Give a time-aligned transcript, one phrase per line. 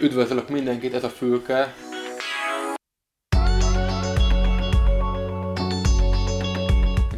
[0.00, 1.74] Üdvözlök mindenkit, ez a Fülke.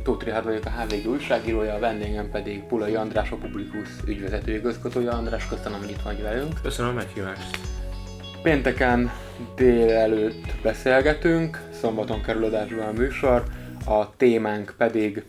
[0.02, 5.12] Tóth Rihárd vagyok a HVG újságírója, a vendégem pedig Pulai András, a Publikus ügyvezető igazgatója.
[5.12, 6.52] András, köszönöm, hogy itt vagy velünk.
[6.62, 7.58] Köszönöm a meghívást.
[8.42, 9.10] Pénteken
[9.56, 13.44] délelőtt beszélgetünk, szombaton kerül adásba a műsor,
[13.86, 15.24] a témánk pedig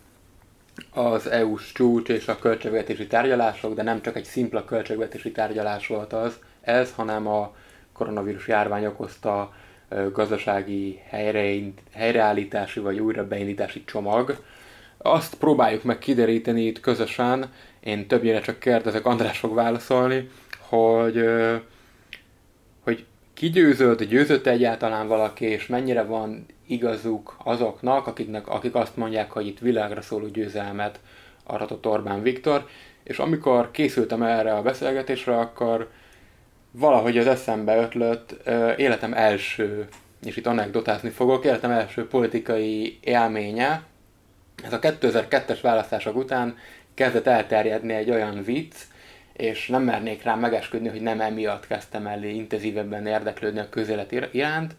[0.91, 6.13] az EU-s csúcs és a költségvetési tárgyalások, de nem csak egy szimpla költségvetési tárgyalás volt
[6.13, 7.55] az, ez, hanem a
[7.93, 9.53] koronavírus járvány okozta
[10.11, 10.99] gazdasági
[11.91, 14.43] helyreállítási vagy újra beindítási csomag.
[14.97, 20.29] Azt próbáljuk meg kideríteni itt közösen, én többnyire csak kérdezek, András fog válaszolni,
[20.59, 21.25] hogy,
[22.83, 29.31] hogy ki győzött, győzött egyáltalán valaki, és mennyire van igazuk azoknak, akiknek, akik azt mondják,
[29.31, 30.99] hogy itt világra szóló győzelmet
[31.43, 32.67] aratott Orbán Viktor,
[33.03, 35.89] és amikor készültem erre a beszélgetésre, akkor
[36.71, 39.87] valahogy az eszembe ötlött életem első,
[40.25, 43.83] és itt anekdotázni fogok, életem első politikai élménye.
[44.63, 46.57] Ez a 2002-es választások után
[46.93, 48.75] kezdett elterjedni egy olyan vicc,
[49.33, 54.75] és nem mernék rá megesküdni, hogy nem emiatt kezdtem el intenzívebben érdeklődni a közélet iránt.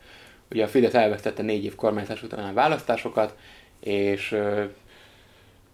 [0.51, 3.37] Ugye a Fidesz elvesztette négy év kormányzás után a választásokat,
[3.81, 4.37] és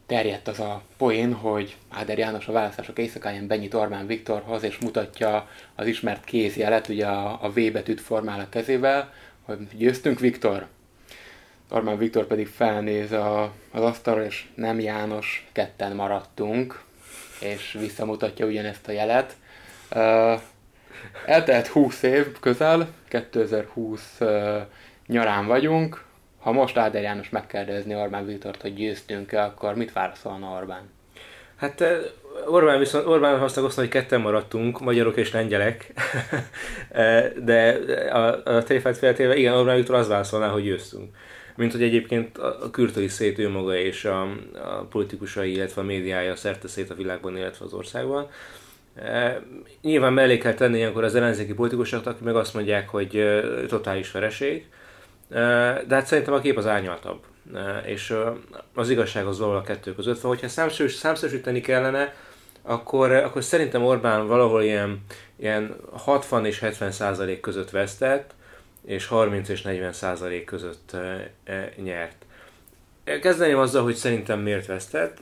[0.07, 5.49] terjedt az a poén, hogy Áder János a választások éjszakáján benyit Orbán Viktorhoz, és mutatja
[5.75, 9.13] az ismert kézjelet, ugye a, a V betűt formál a kezével,
[9.45, 10.67] hogy győztünk Viktor.
[11.71, 16.83] Orbán Viktor pedig felnéz a, az asztalra, és nem János, ketten maradtunk,
[17.41, 19.37] és visszamutatja ugyanezt a jelet.
[19.95, 20.41] Uh,
[21.27, 24.57] eltelt 20 év közel, 2020 uh,
[25.07, 26.06] nyarán vagyunk,
[26.47, 30.91] ha most Áder János megkérdezni Orbán Viktort, hogy győztünk-e, akkor mit válaszolna Orbán?
[31.57, 31.99] Hát eh,
[32.47, 35.93] Orbán viszont Orbán azt hogy ketten maradtunk, magyarok és lengyelek,
[36.91, 37.71] eh, de
[38.13, 41.17] a, a tréfát feltéve, igen, Orbán Viktor az válaszolná, hogy győztünk.
[41.57, 44.23] Mint hogy egyébként a kürtöli szét ő maga és a,
[44.55, 48.29] a politikusai, illetve a médiája szerte szét a világban, illetve az országban.
[48.95, 49.43] E,
[49.83, 53.25] nyilván mellé kell tenni ilyenkor az ellenzéki politikusoknak, akik meg azt mondják, hogy
[53.69, 54.67] totális vereség,
[55.29, 57.25] de hát szerintem a kép az árnyaltabb.
[57.85, 58.15] És
[58.75, 60.31] az igazság az valahol a kettő között van.
[60.31, 62.15] Hogyha számszerűsíteni kellene,
[62.63, 65.05] akkor, akkor szerintem Orbán valahol ilyen,
[65.37, 68.35] ilyen 60 és 70 százalék között vesztett,
[68.85, 70.97] és 30 és 40 százalék között
[71.77, 72.17] nyert.
[73.21, 75.19] Kezdeném azzal, hogy szerintem miért vesztett.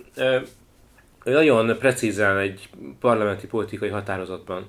[1.24, 2.68] Nagyon precízen egy
[3.00, 4.68] parlamenti politikai határozatban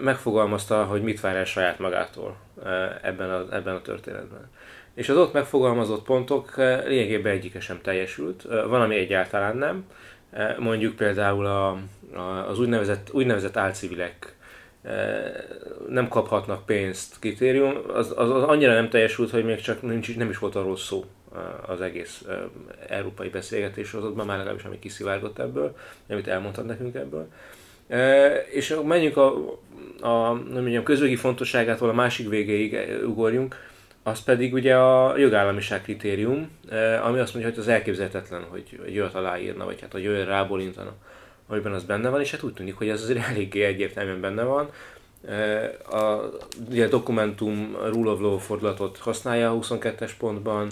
[0.00, 2.36] megfogalmazta, hogy mit vár el saját magától
[3.02, 4.50] ebben a, ebben a történetben.
[4.94, 6.56] És az ott megfogalmazott pontok
[6.86, 9.84] lényegében egyike sem teljesült, van, ami egyáltalán nem.
[10.58, 11.68] Mondjuk például a,
[12.14, 14.36] a, az úgynevezett, úgynevezett álcivilek
[15.88, 20.30] nem kaphatnak pénzt kritérium, az, az, az annyira nem teljesült, hogy még csak nincs, nem
[20.30, 21.04] is volt arról szó
[21.66, 22.24] az egész
[22.88, 25.76] európai beszélgetés azokban, már legalábbis ami kiszivárgott ebből,
[26.08, 27.28] amit elmondhat nekünk ebből.
[28.50, 29.34] És menjünk a,
[30.00, 33.56] a nem mondjam, közögi fontosságától a másik végéig ugorjunk,
[34.02, 36.50] az pedig ugye a jogállamiság kritérium,
[37.02, 40.92] ami azt mondja, hogy az elképzelhetetlen, hogy egy olyat aláírna, vagy hát hogy olyan rábólintana,
[41.46, 44.70] amiben az benne van, és hát úgy tűnik, hogy ez azért eléggé egyértelműen benne van.
[45.90, 46.30] A,
[46.70, 50.68] ugye a dokumentum Rule of Law fordulatot használja a 22-es pontban,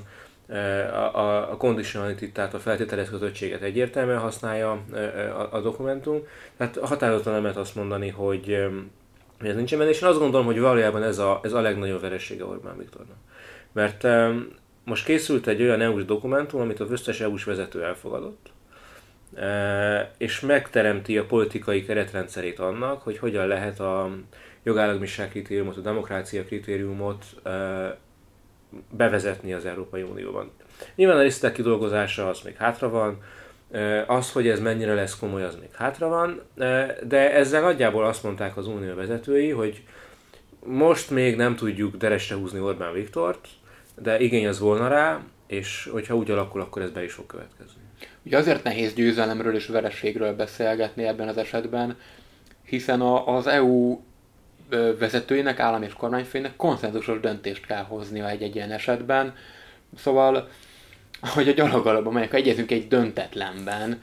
[0.48, 6.20] a, a, a conditionality, tehát a feltételez kötöttséget egyértelműen használja a, a dokumentum.
[6.56, 8.50] Tehát határozottan nem lehet azt mondani, hogy
[9.40, 12.44] ez nincsen benne, és én azt gondolom, hogy valójában ez a, ez a legnagyobb veressége
[12.44, 13.16] Orbán Viktornak.
[13.72, 14.06] Mert
[14.84, 18.50] most készült egy olyan EU-s dokumentum, amit az összes EU-s vezető elfogadott,
[20.18, 24.10] és megteremti a politikai keretrendszerét annak, hogy hogyan lehet a
[24.62, 27.24] jogállamiság kritériumot, a demokrácia kritériumot
[28.90, 30.50] bevezetni az Európai Unióban.
[30.94, 33.22] Nyilván a részletek kidolgozása az még hátra van,
[34.06, 36.40] az, hogy ez mennyire lesz komoly, az még hátra van,
[37.08, 39.82] de ezzel nagyjából azt mondták az unió vezetői, hogy
[40.64, 43.48] most még nem tudjuk deresre húzni Orbán Viktort,
[44.02, 47.80] de igény az volna rá, és hogyha úgy alakul, akkor ez be is fog következni.
[48.22, 51.96] Ugye azért nehéz győzelemről és vereségről beszélgetni ebben az esetben,
[52.62, 54.00] hiszen az EU
[54.98, 59.34] vezetőinek, állam és kormányfőinek konszenzusos döntést kell hoznia egy-egy ilyen esetben.
[59.96, 60.48] Szóval,
[61.20, 64.00] hogy a gyalogalapban megyek, ha egyezünk egy döntetlenben,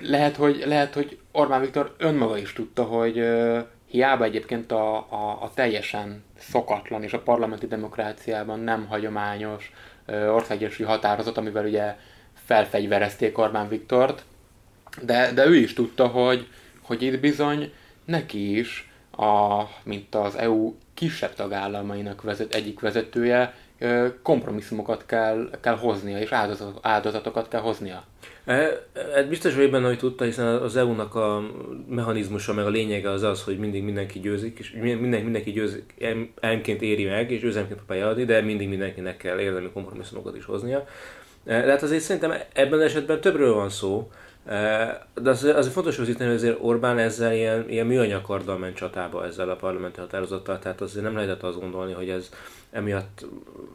[0.00, 3.26] lehet, hogy, lehet, hogy Orbán Viktor önmaga is tudta, hogy
[3.86, 9.72] hiába egyébként a, a, a teljesen szokatlan és a parlamenti demokráciában nem hagyományos
[10.06, 11.96] országgyűlési határozat, amivel ugye
[12.44, 14.24] felfegyverezték Orbán Viktort,
[15.02, 16.48] de, de ő is tudta, hogy,
[16.82, 17.72] hogy itt bizony
[18.04, 23.54] neki is a, mint az EU kisebb tagállamainak vezet, egyik vezetője,
[24.22, 26.32] kompromisszumokat kell, kell hoznia, és
[26.80, 28.04] áldozatokat kell hoznia.
[28.46, 31.42] Hát biztos vagyok benne, hogy tudta, hiszen az EU-nak a
[31.88, 35.94] mechanizmusa, meg a lényege az az, hogy mindig mindenki győzik, és minden, mindenki győzik,
[36.40, 40.86] elmként éri meg, és üzemként próbálja adni, de mindig mindenkinek kell érdemi kompromisszumokat is hoznia.
[41.44, 44.10] De hát azért szerintem ebben az esetben többről van szó,
[44.44, 49.50] de az, azért fontos hozítani, hogy azért Orbán ezzel ilyen, ilyen műanyakarddal ment csatába ezzel
[49.50, 52.30] a parlamenti határozattal, tehát azért nem lehetett azt gondolni, hogy ez
[52.70, 53.26] emiatt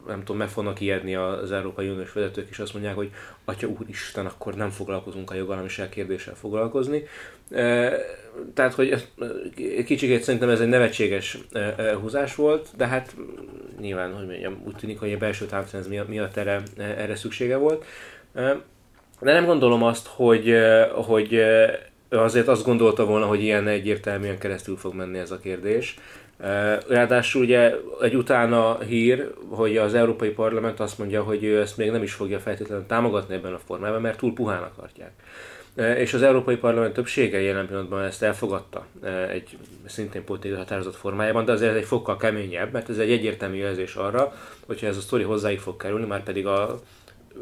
[0.06, 3.10] nem tudom, meg fognak ijedni az Európai Uniós vezetők, és azt mondják, hogy
[3.44, 7.06] Atya Úristen, akkor nem foglalkozunk a jogállamiság kérdéssel foglalkozni.
[8.54, 9.08] Tehát, hogy
[9.84, 11.38] kicsikét szerintem ez egy nevetséges
[12.00, 13.14] húzás volt, de hát
[13.80, 17.84] nyilván, hogy mondjam, úgy tűnik, hogy a belső távszínez miatt erre, erre szüksége volt.
[19.20, 20.54] De nem gondolom azt, hogy,
[20.92, 21.42] hogy
[22.10, 25.98] azért azt gondolta volna, hogy ilyen egyértelműen keresztül fog menni ez a kérdés.
[26.88, 31.90] Ráadásul ugye egy utána hír, hogy az Európai Parlament azt mondja, hogy ő ezt még
[31.90, 35.12] nem is fogja feltétlenül támogatni ebben a formában, mert túl puhán akarják.
[35.98, 38.86] És az Európai Parlament többsége jelen pillanatban ezt elfogadta
[39.30, 39.56] egy
[39.86, 43.94] szintén politikai határozat formájában, de azért ez egy fokkal keményebb, mert ez egy egyértelmű jelzés
[43.94, 44.34] arra,
[44.66, 46.80] hogyha ez a sztori hozzáig fog kerülni, már pedig a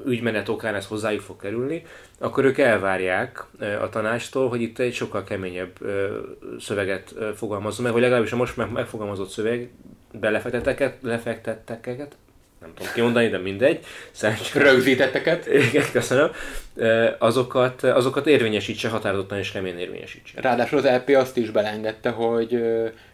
[0.06, 1.82] ügymenet okán ez hozzájuk fog kerülni,
[2.18, 3.44] akkor ők elvárják
[3.80, 5.78] a tanástól, hogy itt egy sokkal keményebb
[6.60, 9.70] szöveget fogalmazzon meg, vagy legalábbis a most megfogalmazott szöveg
[10.12, 12.16] belefektetteket, lefektetteket,
[12.60, 13.84] nem tudom kimondani, de mindegy.
[14.10, 14.70] Szerencsére.
[14.70, 15.46] Rögzítetteket.
[15.46, 16.30] Igen, köszönöm.
[17.18, 20.40] Azokat, azokat érvényesítse, határozottan és keményen érvényesítse.
[20.40, 22.52] Ráadásul az LP azt is belengedte, hogy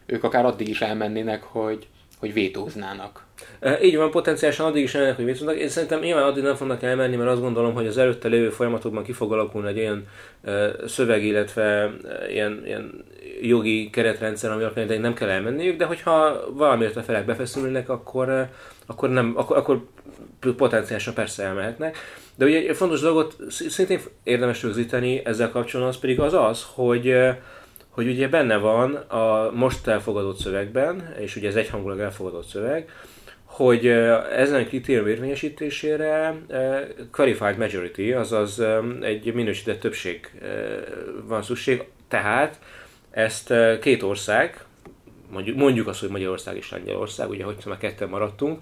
[0.06, 1.86] ők akár addig is elmennének, hogy,
[2.18, 3.23] hogy vétóznának.
[3.82, 5.56] Így van, potenciálisan addig is elmennek, hogy mit tudnak.
[5.56, 9.02] Én szerintem nyilván addig nem fognak elmenni, mert azt gondolom, hogy az előtte lévő folyamatokban
[9.02, 10.06] ki fog alakulni egy olyan
[10.86, 11.92] szöveg, illetve
[12.28, 13.04] ilyen, ilyen
[13.42, 18.48] jogi keretrendszer, ami alapján nem kell elmenniük, de hogyha valamiért a felek befeszülnek, akkor,
[18.86, 19.84] akkor, nem, akkor, akkor
[20.56, 21.96] potenciálisan persze elmehetnek.
[22.34, 27.14] De ugye egy fontos dolgot szintén érdemes rögzíteni ezzel kapcsolatban, az pedig az az, hogy
[27.94, 32.88] hogy ugye benne van a most elfogadott szövegben, és ugye ez egyhangulag elfogadott szöveg,
[33.54, 33.86] hogy
[34.36, 36.34] ezen a kritérium érvényesítésére
[37.12, 38.62] qualified majority, azaz
[39.00, 40.30] egy minősített többség
[41.24, 42.58] van szükség, tehát
[43.10, 44.64] ezt két ország,
[45.30, 48.58] mondjuk, mondjuk azt, hogy Magyarország és Lengyelország, ugye, hogy már ketten maradtunk,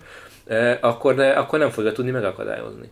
[0.80, 2.90] akkor, akkor nem fogja tudni megakadályozni.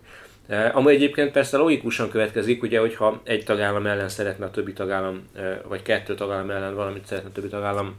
[0.73, 5.29] Ami egyébként persze logikusan következik, ugye, hogyha egy tagállam ellen szeretne a többi tagállam,
[5.69, 7.97] vagy kettő tagállam ellen valamit szeretne a többi tagállam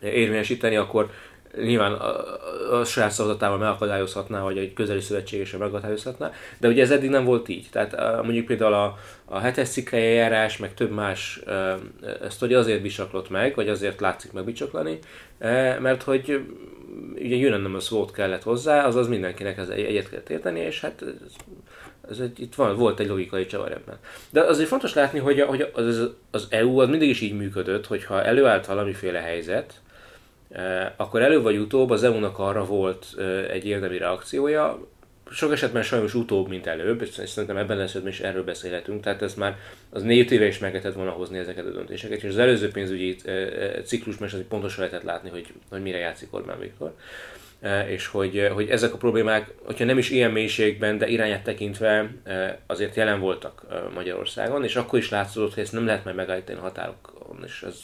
[0.00, 1.10] érvényesíteni, akkor
[1.62, 7.10] nyilván a, a saját szavazatával megakadályozhatná, vagy egy közeli szövetségesen megakadályozhatná, de ugye ez eddig
[7.10, 7.66] nem volt így.
[7.70, 11.40] Tehát mondjuk például a, a hetes cikkei eljárás, meg több más
[12.40, 14.98] ugye azért bisaklott meg, vagy azért látszik meg bicsaklani,
[15.78, 16.44] mert hogy
[17.14, 21.32] ugye unanimous vote kellett hozzá, azaz mindenkinek ez egyet kellett érteni, és hát ez,
[22.10, 23.98] ez egy, itt van, volt egy logikai csavar ebben.
[24.30, 27.86] De azért fontos látni, hogy, a, hogy az, az EU az mindig is így működött,
[27.86, 29.80] hogyha előállt valamiféle helyzet,
[30.96, 33.06] akkor előbb vagy utóbb az EU-nak arra volt
[33.50, 34.78] egy érdemi reakciója,
[35.30, 39.22] sok esetben sajnos utóbb, mint előbb, és szerintem ebben az esetben is erről beszélhetünk, tehát
[39.22, 39.58] ez már
[39.90, 43.16] az négy éve is meg lehetett volna hozni ezeket a döntéseket, és az előző pénzügyi
[43.84, 46.94] ciklusban is pontosan lehetett látni, hogy, hogy mire játszik Orbán Viktor.
[47.86, 52.10] És hogy, hogy ezek a problémák, hogyha nem is ilyen mélységben, de irányát tekintve
[52.66, 53.62] azért jelen voltak
[53.94, 56.58] Magyarországon, és akkor is látszott, hogy ezt nem lehet majd megállítani
[57.24, 57.74] határokon, és ez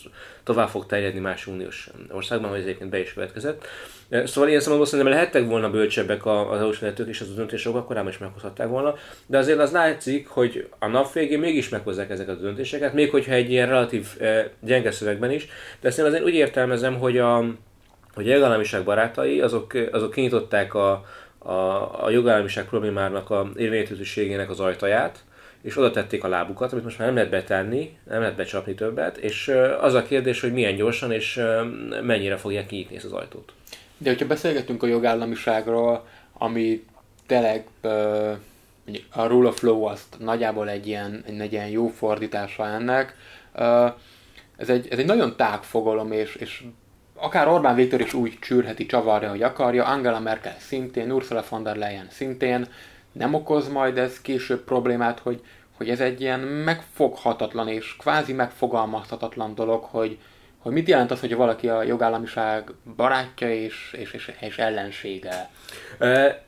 [0.45, 3.67] tovább fog terjedni más uniós országban, hogy ez egyébként be is következett.
[4.09, 8.19] Szóval ilyen szempontból szerintem lehettek volna bölcsebbek az EU-s és az a akkor korábban is
[8.19, 8.95] meghozhatták volna,
[9.27, 13.33] de azért az látszik, hogy a nap végén mégis meghozzák ezeket a döntéseket, még hogyha
[13.33, 14.07] egy ilyen relatív
[14.61, 15.49] gyenge szövegben is,
[15.81, 17.37] de én azért úgy értelmezem, hogy a,
[18.15, 21.05] hogy a jogállamiság barátai, azok, azok kinyitották a,
[21.39, 21.53] a,
[22.05, 25.25] a jogállamiság problémának a érvényesítőségének az ajtaját,
[25.63, 29.17] és oda tették a lábukat, amit most már nem lehet betenni, nem lehet becsapni többet,
[29.17, 31.41] és az a kérdés, hogy milyen gyorsan és
[32.03, 33.53] mennyire fogják kinyitni ezt az ajtót.
[33.99, 36.85] De hogyha beszélgetünk a jogállamiságról, ami
[37.27, 37.67] tényleg
[39.11, 43.17] a rule of law azt nagyjából egy ilyen, egy ilyen jó fordítása ennek,
[44.57, 46.65] ez egy, ez egy nagyon tág fogalom, és, és
[47.15, 51.77] akár Orbán Viktor is úgy csűrheti, csavarja, hogy akarja, Angela Merkel szintén, Ursula von der
[51.77, 52.67] Leyen szintén,
[53.13, 55.41] nem okoz majd ez később problémát, hogy,
[55.77, 60.19] hogy ez egy ilyen megfoghatatlan és kvázi megfogalmazhatatlan dolog, hogy,
[60.59, 65.51] hogy mit jelent az, hogy valaki a jogállamiság barátja és, és, és, és ellensége?
[65.99, 66.43] E,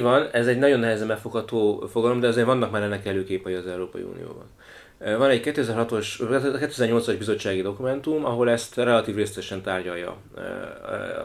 [0.00, 4.02] van, ez egy nagyon nehezen megfogható fogalom, de azért vannak már ennek előképei az Európai
[4.02, 4.50] Unióban.
[5.04, 10.16] Van egy 2006-os, 2008-as bizottsági dokumentum, ahol ezt relatív részletesen tárgyalja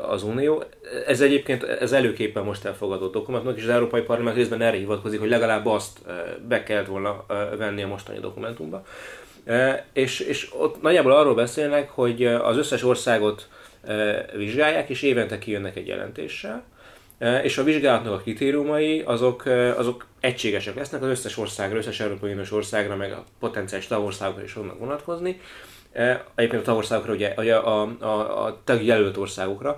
[0.10, 0.63] az Unió.
[1.08, 5.29] Ez egyébként ez előképpen most elfogadott dokumentum, és az Európai Parlament részben erre hivatkozik, hogy
[5.29, 6.00] legalább azt
[6.48, 7.25] be kellett volna
[7.58, 8.86] venni a mostani dokumentumba.
[9.94, 13.48] És, és ott nagyjából arról beszélnek, hogy az összes országot
[14.36, 16.63] vizsgálják, és évente kijönnek egy jelentéssel,
[17.43, 19.45] és a vizsgálatnak a kritériumai azok,
[19.77, 24.51] azok egységesek lesznek az összes országra, összes Európai Uniós országra, meg a potenciális tagországokra is
[24.51, 25.39] fognak vonatkozni.
[26.36, 29.77] Egyébként a tagországokra, ugye a, a, a, tagjelölt országokra,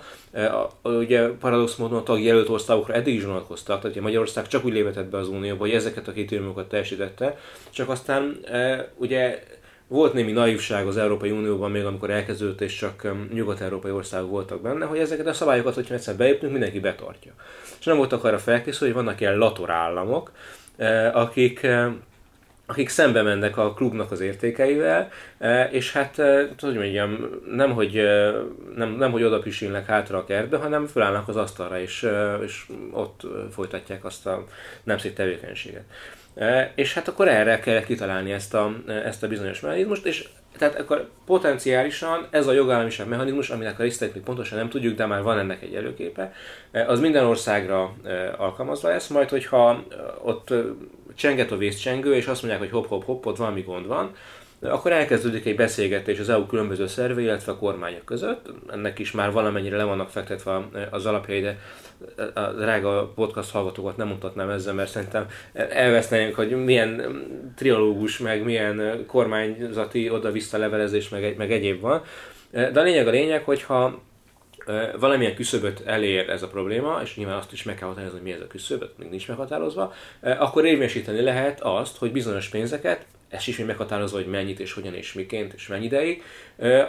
[0.84, 5.06] a, ugye paradox módon a tagjelölt országokra eddig is vonatkoztak, tehát Magyarország csak úgy lépett
[5.06, 7.38] be az Unióba, hogy ezeket a kritériumokat teljesítette,
[7.70, 8.40] csak aztán
[8.96, 9.44] ugye
[9.88, 14.86] volt némi naivság az Európai Unióban még, amikor elkezdődött, és csak nyugat-európai országok voltak benne,
[14.86, 17.32] hogy ezeket a szabályokat, hogyha egyszer beépnünk, mindenki betartja.
[17.80, 20.32] És nem voltak arra felkészülve, hogy vannak ilyen lator államok,
[20.78, 21.92] eh, akik eh,
[22.70, 26.16] akik szembe mennek a klubnak az értékeivel, eh, és hát,
[26.60, 27.94] hogy mondjam, nem, hogy,
[28.76, 32.08] nem, nem, hogy oda pisilnek hátra a kertbe, hanem fölállnak az asztalra, és,
[32.44, 34.44] és ott folytatják azt a
[34.84, 35.84] nem szép tevékenységet.
[36.76, 40.28] És hát akkor erre kell kitalálni ezt a, ezt a bizonyos mechanizmust, és
[40.58, 45.06] tehát akkor potenciálisan ez a jogállamiság mechanizmus, aminek a részletét még pontosan nem tudjuk, de
[45.06, 46.34] már van ennek egy előképe,
[46.88, 47.96] az minden országra
[48.38, 49.84] alkalmazva lesz, majd hogyha
[50.24, 50.54] ott
[51.16, 54.12] csenget a vészcsengő, és azt mondják, hogy hopp, ott valami gond van,
[54.62, 58.50] akkor elkezdődik egy beszélgetés az EU különböző szerve, illetve a kormányok között.
[58.72, 61.58] Ennek is már valamennyire le vannak fektetve az alapjai, de
[62.34, 67.02] a drága podcast hallgatókat nem mutatnám ezzel, mert szerintem elvesznénk, hogy milyen
[67.56, 72.02] triológus, meg milyen kormányzati oda-vissza levelezés, meg, meg egyéb van.
[72.52, 74.02] De a lényeg a lényeg, hogyha
[75.00, 78.34] valamilyen küszöböt elér ez a probléma, és nyilván azt is meg kell határozni, hogy mi
[78.34, 83.58] ez a küszöb, még nincs meghatározva, akkor érvényesíteni lehet azt, hogy bizonyos pénzeket ez is
[83.58, 86.24] még meghatározva, hogy mennyit és hogyan és miként és mennyi ideig,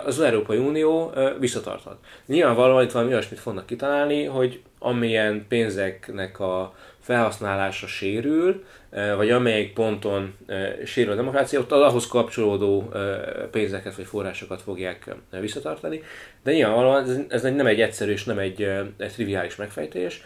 [0.05, 1.99] az Európai Unió visszatarthat.
[2.27, 8.65] Nyilvánvalóan itt valami olyasmit fognak kitalálni, hogy amilyen pénzeknek a felhasználása sérül,
[9.17, 10.35] vagy amelyik ponton
[10.85, 12.93] sérül a demokrácia, ott az ahhoz kapcsolódó
[13.51, 16.03] pénzeket vagy forrásokat fogják visszatartani.
[16.43, 18.63] De nyilvánvalóan ez nem egy egyszerű és nem egy,
[18.97, 20.23] egy triviális megfejtés.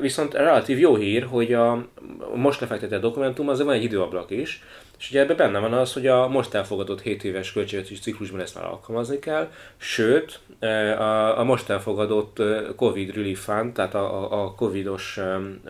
[0.00, 1.86] Viszont relatív jó hír, hogy a
[2.34, 4.62] most lefektetett dokumentum az van egy időablak is,
[4.98, 8.54] és ugye ebben benne van az, hogy a most elfogadott 7 éves költségvetési ciklusban ezt
[8.54, 10.40] már alkalmazni kell, sőt,
[10.98, 12.42] a, a most elfogadott
[12.76, 15.18] Covid Relief Fund, tehát a, a Covidos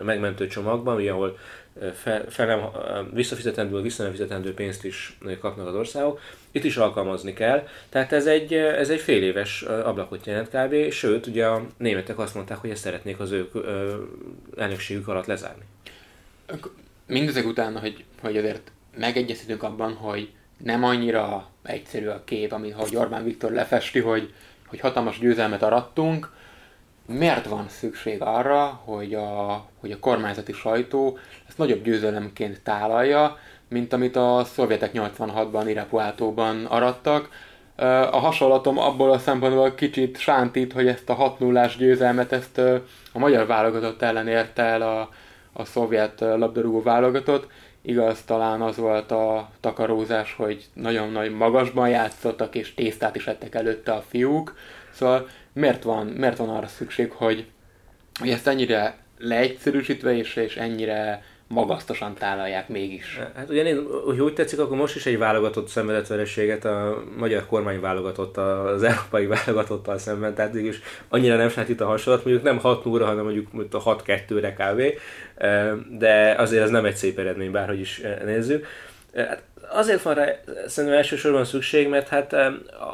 [0.01, 1.37] megmentő csomagban, ahol
[2.27, 2.71] fel,
[3.13, 6.19] visszafizetendő, vissza nem fizetendő pénzt is kapnak az országok,
[6.51, 7.67] itt is alkalmazni kell.
[7.89, 10.91] Tehát ez egy, ez egy fél éves ablakot jelent kb.
[10.91, 13.49] Sőt, ugye a németek azt mondták, hogy ezt szeretnék az ő
[14.57, 15.63] elnökségük alatt lezárni.
[17.07, 20.29] Mindezek után, hogy, hogy azért megegyezhetünk abban, hogy
[20.63, 24.33] nem annyira egyszerű a kép, amit hogy Orbán Viktor lefesti, hogy,
[24.65, 26.31] hogy hatalmas győzelmet arattunk,
[27.09, 33.37] miért van szükség arra, hogy a, hogy a kormányzati sajtó ezt nagyobb győzelemként tálalja,
[33.69, 37.29] mint amit a szovjetek 86-ban Irapuátóban arattak.
[38.11, 42.57] A hasonlatom abból a szempontból kicsit sántít, hogy ezt a 6 0 győzelmet ezt
[43.13, 45.09] a magyar válogatott ellen érte el a,
[45.53, 47.47] a szovjet labdarúgó válogatott.
[47.81, 53.55] Igaz, talán az volt a takarózás, hogy nagyon nagy magasban játszottak, és tésztát is ettek
[53.55, 54.55] előtte a fiúk.
[54.91, 55.27] Szóval
[55.59, 57.45] miért van, miért van arra szükség, hogy,
[58.19, 63.19] hogy ezt ennyire leegyszerűsítve és, és ennyire magasztosan tálalják mégis.
[63.35, 63.75] Hát ugye
[64.05, 68.83] hogy úgy tetszik, akkor most is egy válogatott szenvedett vereséget a magyar kormány válogatott az
[68.83, 73.23] európai válogatottal szemben, tehát is annyira nem itt a hasonlat, mondjuk nem 6 0 hanem
[73.23, 74.81] mondjuk a 6-2-re kb.
[75.97, 78.65] De azért ez nem egy szép eredmény, bárhogy is nézzük.
[79.15, 80.25] Hát azért van rá
[80.67, 82.35] szerintem elsősorban szükség, mert hát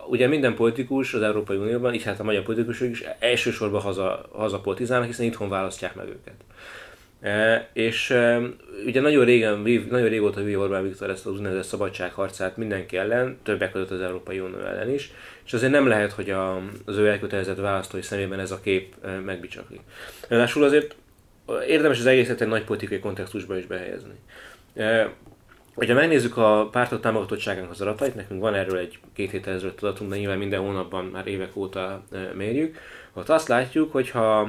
[0.08, 5.08] ugye minden politikus az Európai Unióban, így hát a magyar politikusok is elsősorban haza, hazapolitizálnak,
[5.08, 6.34] hiszen itthon választják meg őket.
[7.74, 8.18] És
[8.86, 9.58] ugye nagyon régen,
[9.90, 14.40] nagyon régóta vív Orbán Viktor ezt az úgynevezett szabadságharcát mindenki ellen, többek között az Európai
[14.40, 15.12] Unió ellen is,
[15.46, 19.10] és azért nem lehet, hogy a, az ő elkötelezett választói szemében ez a kép e,
[19.10, 19.80] megbicsaklik.
[20.28, 20.96] Ráadásul azért
[21.68, 24.14] érdemes az egészet egy nagy politikai kontextusba is behelyezni.
[25.76, 30.10] Hogyha megnézzük a pártok támogatottságának az adatait, nekünk van erről egy két héttel ezelőtt adatunk,
[30.10, 32.04] de nyilván minden hónapban már évek óta
[32.34, 32.78] mérjük,
[33.18, 34.40] Ott azt látjuk, hogyha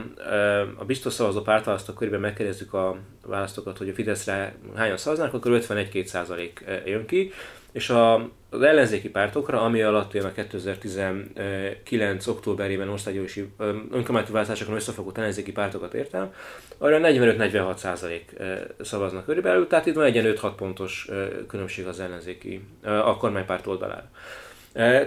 [0.77, 2.97] a biztos szavazó pártválasztók körében megkérdezzük a
[3.27, 7.33] választókat, hogy a Fideszre hányan szavaznak, akkor 51-2 százalék jön ki,
[7.73, 8.15] és a,
[8.51, 12.27] az ellenzéki pártokra, ami alatt én a 2019.
[12.27, 13.49] októberében országgyűlési
[13.91, 16.33] önkormányzati választásokon összefogott ellenzéki pártokat értem,
[16.79, 18.33] arra 45-46 százalék
[18.81, 21.09] szavaznak körülbelül, tehát itt van egy ilyen 5-6 pontos
[21.49, 24.11] különbség az ellenzéki, a kormánypárt oldalára.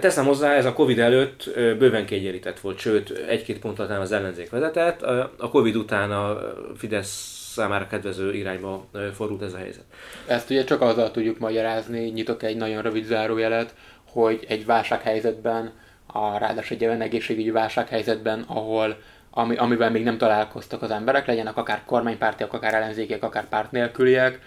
[0.00, 5.02] Teszem hozzá, ez a Covid előtt bőven kiegyenlített volt, sőt, egy-két ponttal az ellenzék vezetett.
[5.36, 6.38] A Covid után a
[6.76, 9.84] Fidesz számára kedvező irányba fordult ez a helyzet.
[10.26, 13.74] Ezt ugye csak azzal tudjuk magyarázni, nyitok egy nagyon rövid zárójelet,
[14.12, 15.72] hogy egy válsághelyzetben,
[16.06, 18.96] a, ráadásul egy olyan egészségügyi válsághelyzetben, ahol
[19.30, 24.40] ami, amivel még nem találkoztak az emberek, legyenek akár kormánypártiak, akár ellenzékiek, akár párt nélküliek,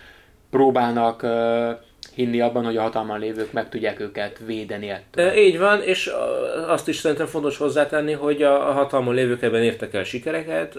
[0.49, 1.29] próbálnak uh,
[2.15, 5.27] hinni abban, hogy a hatalman lévők meg tudják őket védeni ettől.
[5.27, 6.11] E, így van, és
[6.67, 10.77] azt is szerintem fontos hozzátenni, hogy a hatalman lévők ebben értek el sikereket,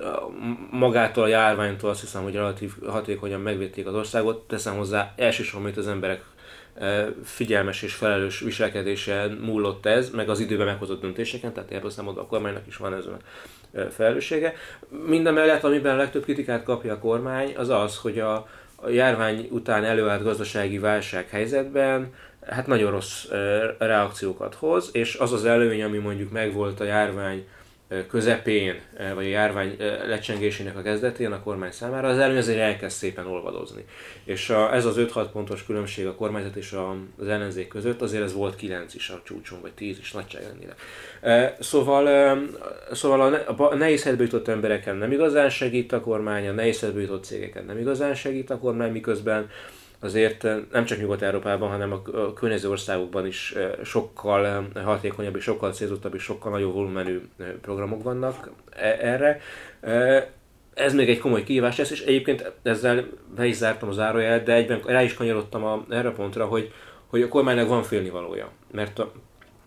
[0.70, 5.76] magától a járványtól azt hiszem, hogy relatív hatékonyan megvédték az országot, teszem hozzá elsősorban itt
[5.76, 6.22] az emberek
[7.24, 12.28] figyelmes és felelős viselkedése múlott ez, meg az időben meghozott döntéseken, tehát ebből szempontból a
[12.28, 13.16] kormánynak is van ez a
[13.90, 14.54] felelőssége.
[15.06, 19.84] Mindemellett, amiben a legtöbb kritikát kapja a kormány, az az, hogy a, a járvány után
[19.84, 22.12] előállt gazdasági válság helyzetben
[22.46, 23.24] hát nagyon rossz
[23.78, 27.46] reakciókat hoz, és az az előny, ami mondjuk megvolt a járvány
[28.08, 28.80] közepén,
[29.14, 29.76] vagy a járvány
[30.06, 33.84] lecsengésének a kezdetén a kormány számára, az előny azért elkezd szépen olvadozni.
[34.24, 36.76] És a, ez az 5-6 pontos különbség a kormányzat és
[37.18, 40.76] az ellenzék között, azért ez volt 9 is a csúcson, vagy 10 is nagyságrendileg.
[41.60, 42.38] Szóval,
[42.92, 47.02] szóval a, a nehéz helyzetbe jutott embereken nem igazán segít a kormány, a nehéz helyzetbe
[47.02, 49.50] jutott cégeken nem igazán segít a kormány, miközben
[50.00, 56.22] azért nem csak Nyugat-Európában, hanem a környező országokban is sokkal hatékonyabb és sokkal célzottabb és
[56.22, 57.20] sokkal nagyobb volumenű
[57.60, 59.40] programok vannak e-, erre.
[60.74, 64.52] Ez még egy komoly kihívás lesz, és egyébként ezzel be is zártam az záróját, de
[64.52, 66.72] egyben rá is kanyarodtam a, erre pontra, hogy,
[67.06, 68.48] hogy a kormánynak van félnivalója.
[68.70, 69.12] Mert a,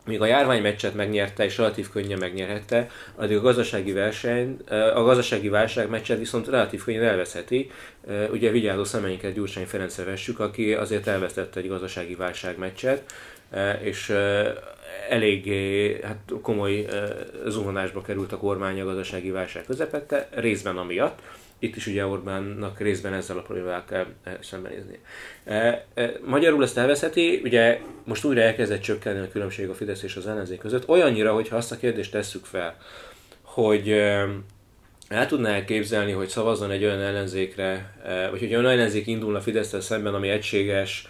[0.08, 5.90] míg a járványmeccset megnyerte és relatív könnyen megnyerhette, addig a gazdasági verseny, a gazdasági válság
[5.90, 7.72] meccset viszont relatív könnyen elveszheti.
[8.32, 13.04] Ugye vigyázó szemeinket Gyurcsány Ferencre vessük, aki azért elvesztette egy gazdasági válság meccset,
[13.82, 14.14] és
[15.10, 16.86] eléggé hát komoly
[17.48, 21.22] zuhanásba került a kormány a gazdasági válság közepette, részben amiatt,
[21.60, 25.00] itt is ugye Orbánnak részben ezzel a problémával kell eh, szembenézni.
[25.44, 30.16] Eh, eh, magyarul ezt elveszheti, ugye most újra elkezdett csökkenni a különbség a Fidesz és
[30.16, 32.78] az ellenzék között, olyannyira, hogyha azt a kérdést tesszük fel,
[33.42, 33.90] hogy
[35.10, 37.94] el tudná elképzelni, hogy szavazzon egy olyan ellenzékre,
[38.30, 41.08] vagy hogy olyan ellenzék indulna Fidesz szemben, ami egységes,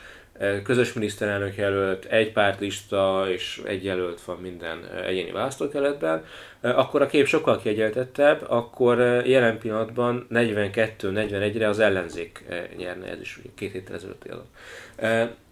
[0.63, 6.25] közös miniszterelnök jelölt, egy pártlista és egy jelölt van minden egyéni választókeletben,
[6.61, 12.43] akkor a kép sokkal kiegyeltettebb, akkor jelen pillanatban 42-41-re az ellenzék
[12.77, 14.47] nyerne, ez is két héttel ezelőtt adat.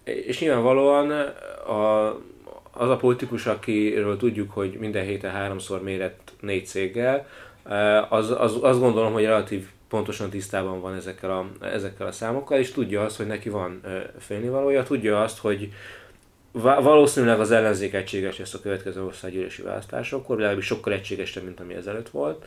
[0.03, 1.11] És nyilvánvalóan
[1.67, 2.07] a,
[2.71, 7.27] az a politikus, akiről tudjuk, hogy minden héten háromszor mérett négy céggel,
[8.09, 12.71] az, az, azt gondolom, hogy relatív pontosan tisztában van ezekkel a, ezekkel a számokkal, és
[12.71, 13.81] tudja azt, hogy neki van
[14.19, 15.73] félnivalója, tudja azt, hogy
[16.51, 22.09] valószínűleg az ellenzék egységes lesz a következő országgyűlési választásokkor, legalábbis sokkal egységesebb, mint ami ezelőtt
[22.09, 22.45] volt.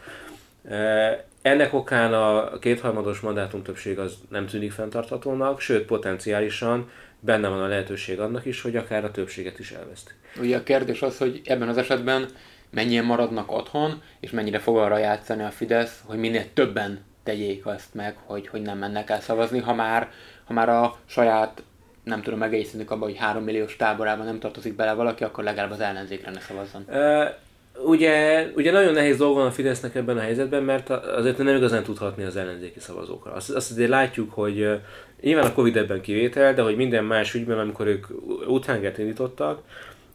[1.42, 7.66] Ennek okán a kétharmados mandátum többség az nem tűnik fenntarthatónak, sőt potenciálisan benne van a
[7.66, 10.12] lehetőség annak is, hogy akár a többséget is elveszti.
[10.40, 12.28] Ugye a kérdés az, hogy ebben az esetben
[12.70, 17.94] mennyien maradnak otthon, és mennyire fog arra játszani a Fidesz, hogy minél többen tegyék azt
[17.94, 20.10] meg, hogy, hogy nem mennek el szavazni, ha már,
[20.44, 21.62] ha már a saját
[22.04, 25.80] nem tudom megegyezni abban, hogy három milliós táborában nem tartozik bele valaki, akkor legalább az
[25.80, 26.84] ellenzékre ne szavazzon.
[26.88, 31.82] Uh, ugye, ugye nagyon nehéz dolga a Fidesznek ebben a helyzetben, mert azért nem igazán
[31.82, 33.32] tudhatni az ellenzéki szavazókra.
[33.32, 34.74] Azt, azt azért látjuk, hogy uh,
[35.20, 38.06] nyilván a Covid ebben kivétel, de hogy minden más ügyben, amikor ők
[38.46, 39.62] úthengert indítottak,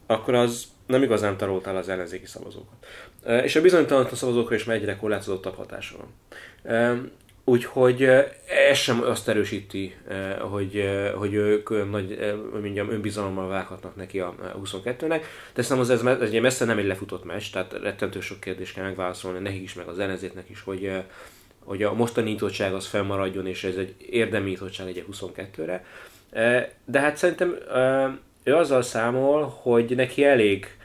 [0.06, 2.86] akkor az nem igazán tarolta el az ellenzéki szavazókat.
[3.42, 7.12] És a bizonytalan szavazókra is egyre korlátozottabb hatása van.
[7.46, 8.02] Úgyhogy
[8.68, 9.94] ez sem azt erősíti,
[10.40, 15.22] hogy, hogy ők nagy mondjam, önbizalommal vághatnak neki a 22-nek.
[15.52, 19.38] Teszem az ez, ez messze nem egy lefutott meccs, tehát rettentő sok kérdést kell megválaszolni
[19.38, 20.92] nekik is, meg az ellenzéknek is, hogy,
[21.58, 25.84] hogy a mostani nyitottság az fennmaradjon, és ez egy érdemi nyitottság legyen 22-re.
[26.84, 27.56] De hát szerintem
[28.44, 30.76] ő azzal számol, hogy neki elég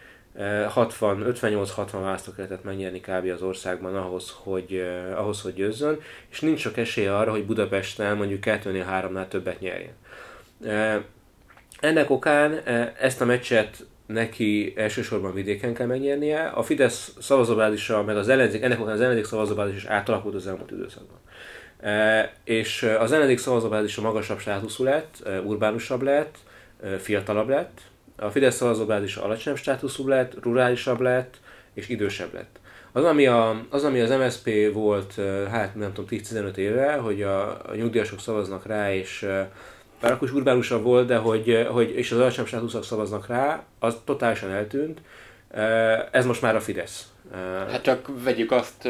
[0.68, 3.30] 60, 58-60 választókerületet megnyerni kb.
[3.34, 4.84] az országban ahhoz, hogy,
[5.16, 9.94] ahhoz, hogy győzzön, és nincs sok esélye arra, hogy Budapesten mondjuk 2-3-nál többet nyerjen.
[11.80, 12.60] Ennek okán
[13.00, 16.44] ezt a meccset neki elsősorban vidéken kell megnyernie.
[16.44, 20.72] A Fidesz szavazóbázisa, meg az ellenzék, ennek után az ellenzék szavazóbázis is átalakult az elmúlt
[20.72, 21.18] időszakban.
[21.80, 26.38] E, és az ellenzék szavazóbázisa magasabb státuszú lett, urbánusabb lett,
[27.00, 27.82] fiatalabb lett.
[28.16, 31.38] A Fidesz szavazóbázisa alacsonyabb státuszú lett, rurálisabb lett,
[31.74, 32.60] és idősebb lett.
[32.92, 35.14] Az, ami, a, az, ami az MSP volt,
[35.52, 39.26] hát nem tudom, 10-15 éve, hogy a, a nyugdíjasok szavaznak rá, és
[40.02, 43.98] bár akkor is urbánusabb volt, de hogy, hogy és az alacsonyabb státuszok szavaznak rá, az
[44.04, 45.02] totálisan eltűnt.
[46.12, 47.08] Ez most már a Fidesz.
[47.70, 48.90] Hát csak vegyük azt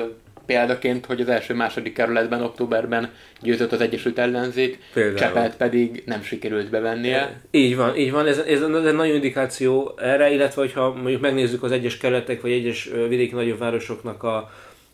[0.49, 5.17] példaként, hogy az első-második kerületben októberben győzött az Egyesült Ellenzék, Például.
[5.17, 7.41] Csepelt pedig nem sikerült bevennie.
[7.51, 11.63] Így van, így van, ez, ez, ez egy nagyon indikáció erre, illetve hogyha mondjuk megnézzük
[11.63, 14.51] az egyes kerületek vagy egyes vidéki nagyobb városoknak a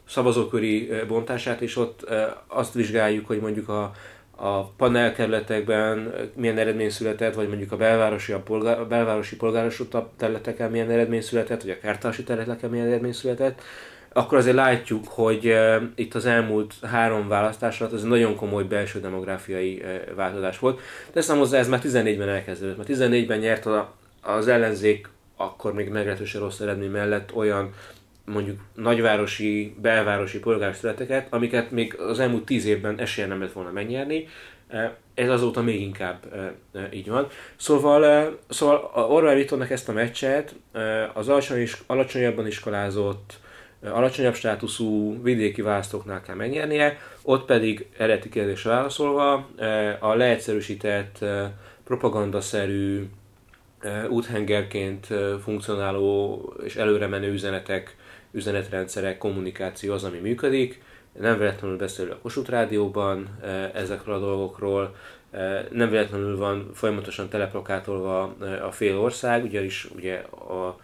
[0.08, 2.06] szavazóköri bontását, és ott
[2.48, 3.92] azt vizsgáljuk, hogy mondjuk a
[4.38, 9.84] a panelkerületekben milyen eredmény született, vagy mondjuk a belvárosi, a, polgár, a belvárosi polgárosú
[10.18, 13.62] területeken milyen eredmény született, vagy a kártási területeken milyen eredmény született,
[14.18, 18.64] akkor azért látjuk, hogy uh, itt az elmúlt három választás alatt ez egy nagyon komoly
[18.64, 20.80] belső demográfiai uh, változás volt.
[21.14, 26.42] Teszem hozzá, ez már 14-ben elkezdődött, mert 14-ben nyert a, az ellenzék akkor még meglehetősen
[26.42, 27.74] rossz eredmény mellett olyan
[28.26, 30.80] mondjuk nagyvárosi, belvárosi polgáros
[31.30, 34.28] amiket még az elmúlt tíz évben esélye nem lett volna megnyerni.
[35.14, 36.20] Ez azóta még inkább
[36.92, 37.28] így van.
[37.56, 40.56] Szóval, szóval Orbán Viktornak ezt a meccset
[41.14, 43.40] az alacsony, alacsonyabban iskolázott,
[43.86, 49.48] alacsonyabb státuszú vidéki választóknál kell megnyernie, ott pedig eredeti kérdésre válaszolva
[50.00, 51.26] a leegyszerűsített,
[51.84, 53.08] propagandaszerű,
[54.10, 55.08] úthengerként
[55.44, 57.96] funkcionáló és előre menő üzenetek,
[58.32, 60.82] üzenetrendszerek, kommunikáció az, ami működik.
[61.20, 63.40] Nem véletlenül beszél a Kossuth Rádióban
[63.74, 64.96] ezekről a dolgokról,
[65.72, 70.80] nem véletlenül van folyamatosan teleplakátolva a fél ország, ugyanis ugye a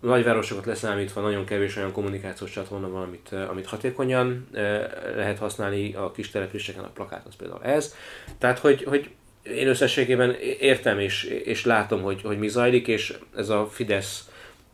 [0.00, 4.84] nagyvárosokat leszámítva nagyon kevés olyan kommunikációs csatorna van, amit, eh, amit hatékonyan eh,
[5.14, 7.94] lehet használni a kis településeken, a plakát az például ez.
[8.38, 9.10] Tehát, hogy, hogy
[9.42, 14.28] én összességében értem és, és látom, hogy, hogy mi zajlik, és ez a Fidesz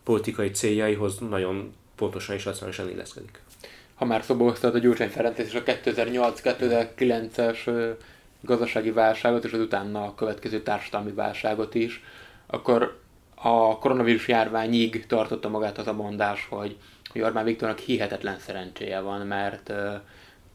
[0.05, 3.43] politikai céljaihoz nagyon pontosan és racionálisan illeszkedik.
[3.95, 7.93] Ha már szóba hoztad a Gyurcsány Ferenc és a 2008-2009-es
[8.41, 12.03] gazdasági válságot, és az utána a következő társadalmi válságot is,
[12.47, 13.03] akkor
[13.47, 16.77] a koronavírus járványig tartotta magát az a mondás, hogy,
[17.13, 19.73] hogy Orbán Viktornak hihetetlen szerencséje van, mert,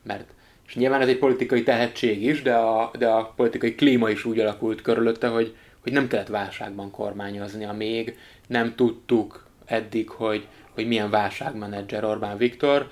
[0.03, 0.29] mert
[0.67, 4.39] és nyilván ez egy politikai tehetség is, de a, de a politikai klíma is úgy
[4.39, 11.09] alakult körülötte, hogy, hogy nem kellett válságban kormányoznia még, nem tudtuk eddig, hogy, hogy milyen
[11.09, 12.91] válságmenedzser Orbán Viktor,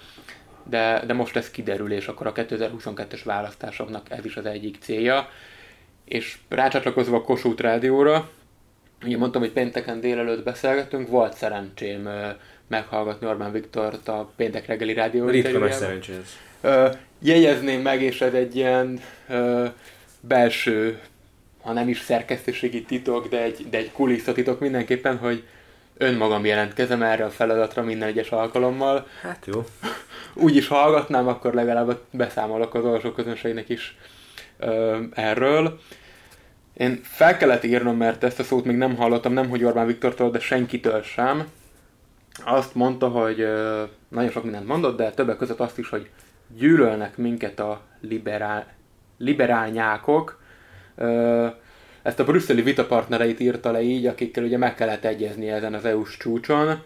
[0.64, 5.30] de, de most ez kiderül, és akkor a 2022-es választásoknak ez is az egyik célja.
[6.06, 8.30] És rácsatlakozva a Kossuth Rádióra,
[9.06, 12.10] ugye mondtam, hogy pénteken délelőtt beszélgetünk, volt szerencsém
[12.68, 16.14] meghallgatni Orbán Viktort a péntek reggeli rádió Ritka nagy szerencsé
[16.62, 16.98] ez.
[17.20, 19.02] Jegyezném meg, és ez egy ilyen
[20.20, 21.00] belső,
[21.62, 25.44] ha nem is szerkesztőségi titok, de egy, de egy kulisszatitok mindenképpen, hogy
[25.98, 29.08] önmagam jelentkezem erre a feladatra minden egyes alkalommal.
[29.22, 29.66] Hát jó.
[30.34, 33.98] Úgy is hallgatnám, akkor legalább beszámolok az olvasó közönségnek is
[34.60, 35.80] ö, erről.
[36.78, 40.30] Én fel kellett írnom, mert ezt a szót még nem hallottam, nem hogy Orbán Viktortól,
[40.30, 41.48] de senkitől sem.
[42.46, 43.48] Azt mondta, hogy
[44.08, 46.10] nagyon sok mindent mondott, de többek között azt is, hogy
[46.58, 48.68] gyűlölnek minket a liberál,
[49.18, 50.42] liberálnyákok.
[52.02, 56.18] Ezt a brüsszeli vitapartnereit írta le így, akikkel ugye meg kellett egyezni ezen az EU-s
[56.18, 56.82] csúcson.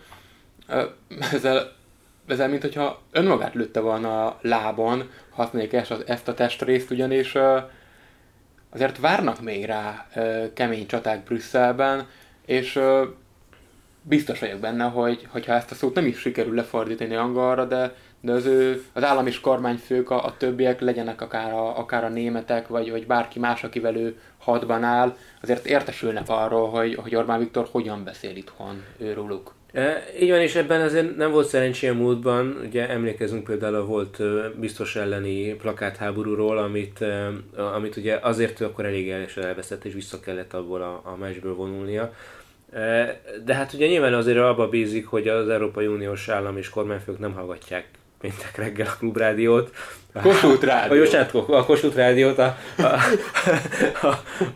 [1.32, 1.74] Ezzel,
[2.28, 5.74] ezzel mint hogyha önmagát lőtte volna a lábon, használják
[6.06, 7.38] ezt a testrészt, ugyanis
[8.74, 10.08] azért várnak még rá
[10.54, 12.08] kemény csaták Brüsszelben,
[12.46, 12.80] és
[14.02, 18.32] biztos vagyok benne, hogy hogyha ezt a szót nem is sikerül lefordítani angolra, de, de
[18.32, 22.68] az, ő, az állam és kormányfők, a, a többiek legyenek akár a, akár a németek,
[22.68, 27.68] vagy, vagy bárki más, akivel ő hadban áll, azért értesülnek arról, hogy, hogy Orbán Viktor
[27.72, 29.54] hogyan beszél itthon őróluk.
[29.72, 33.86] E, így van, és ebben azért nem volt szerencsé a múltban, ugye emlékezünk például a
[33.86, 34.18] volt
[34.60, 37.06] biztos elleni plakátháborúról, amit,
[37.76, 42.14] amit ugye azért akkor elég elveszett, és vissza kellett abból a, a meccsből vonulnia.
[43.46, 47.34] De hát ugye nyilván azért abba bízik, hogy az Európai Uniós állam és kormányfők nem
[47.34, 47.88] hallgatják
[48.22, 49.72] péntek reggel a klubrádiót.
[50.22, 51.04] Kossuth Rádió.
[51.48, 54.08] A, a Kossuth Rádiót a, a,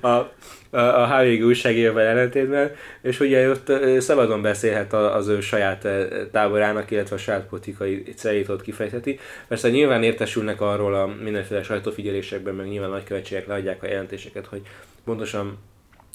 [0.01, 0.33] a, a,
[0.75, 5.87] a HVG újságírval ellentétben, és ugye ott szabadon beszélhet az ő saját
[6.31, 9.19] táborának, illetve a saját politikai céljét ott kifejtheti.
[9.47, 14.61] Persze nyilván értesülnek arról a mindenféle sajtófigyelésekben, meg nyilván nagykövetségek leadják a jelentéseket, hogy
[15.05, 15.57] pontosan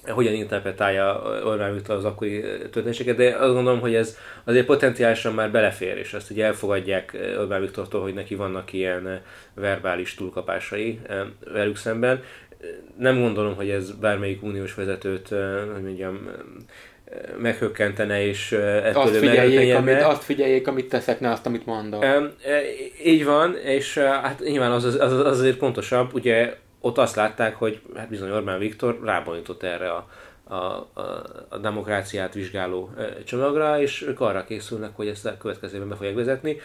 [0.07, 5.51] hogyan interpretálja Orbán Viktor az akkori történéseket, de azt gondolom, hogy ez azért potenciálisan már
[5.51, 9.21] belefér, és azt ugye elfogadják Orbán Viktortól, hogy neki vannak ilyen
[9.55, 11.01] verbális túlkapásai
[11.53, 12.23] velük szemben.
[12.99, 15.29] Nem gondolom, hogy ez bármelyik uniós vezetőt,
[15.75, 16.31] hogy mondjam,
[17.39, 22.05] meghökkentene, és ettől azt figyeljék, amit, azt figyeljék, amit teszek, ne azt, amit mondok.
[22.05, 22.23] E,
[23.05, 27.81] így van, és hát nyilván az, az, az azért pontosabb, ugye ott azt látták, hogy
[27.97, 30.09] hát bizony Orbán Viktor rábonyított erre a,
[30.45, 30.87] a, a,
[31.49, 32.91] a demokráciát vizsgáló
[33.25, 36.57] csomagra, és ők arra készülnek, hogy ezt a következőben be fogják vezetni.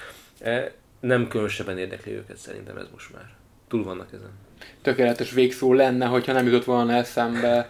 [1.00, 3.30] Nem különösebben érdekli őket szerintem ez most már.
[3.68, 4.45] Túl vannak ezen.
[4.82, 7.70] Tökéletes végszó lenne, hogyha nem jutott volna eszembe,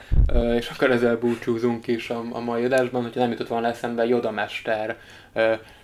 [0.57, 4.31] és akkor ezzel búcsúzunk is a, a mai adásban, hogyha nem jutott volna eszembe Joda
[4.31, 4.97] Mester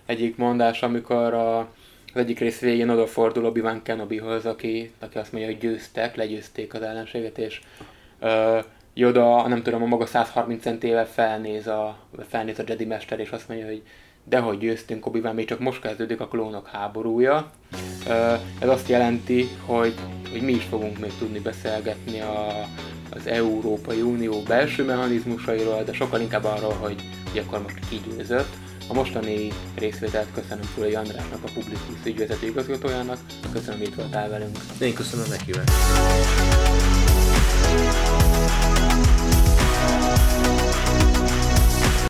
[0.06, 1.69] egyik mondás, amikor a
[2.13, 6.82] az egyik rész végén odafordul Obi-Wan Kenobihoz, aki, aki azt mondja, hogy győztek, legyőzték az
[6.82, 7.62] ellenséget, és
[8.93, 11.97] Yoda, nem tudom, a maga 130 centével felnéz a,
[12.28, 13.82] felnéz a Jedi Mester, és azt mondja, hogy
[14.24, 17.52] dehogy győztünk obi még csak most kezdődik a klónok háborúja.
[18.60, 19.94] Ez azt jelenti, hogy,
[20.32, 22.68] hogy mi is fogunk még tudni beszélgetni a,
[23.10, 28.54] az Európai Unió belső mechanizmusairól, de sokkal inkább arról, hogy, hogy akkor most ki győzött.
[28.90, 33.18] A mostani részvételt köszönöm Szulai Andrásnak, a Publikus ügyvezető igazgatójának.
[33.54, 34.58] Köszönöm, hogy itt voltál velünk.
[34.80, 35.72] Én köszönöm meghívást.